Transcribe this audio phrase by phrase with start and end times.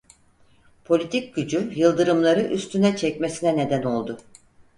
[0.85, 4.19] Politik gücü yıldırımları üstüne çekmesine neden oldu.